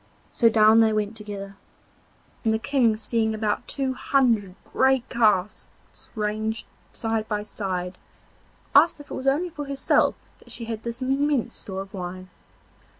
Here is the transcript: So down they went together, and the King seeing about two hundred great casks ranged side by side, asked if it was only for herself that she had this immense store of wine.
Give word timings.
So 0.33 0.49
down 0.49 0.79
they 0.79 0.93
went 0.93 1.15
together, 1.15 1.57
and 2.43 2.51
the 2.51 2.57
King 2.57 2.97
seeing 2.97 3.35
about 3.35 3.67
two 3.67 3.93
hundred 3.93 4.55
great 4.73 5.07
casks 5.09 6.07
ranged 6.15 6.65
side 6.91 7.27
by 7.27 7.43
side, 7.43 7.99
asked 8.73 8.99
if 8.99 9.11
it 9.11 9.15
was 9.15 9.27
only 9.27 9.51
for 9.51 9.65
herself 9.65 10.15
that 10.39 10.49
she 10.49 10.65
had 10.65 10.81
this 10.81 11.03
immense 11.03 11.53
store 11.53 11.81
of 11.83 11.93
wine. 11.93 12.31